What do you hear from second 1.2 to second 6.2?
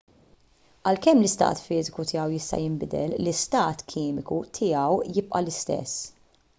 l-istat fiżiku tiegħu jista' jinbidel l-istat kimiku tiegħu jibqa' l-istess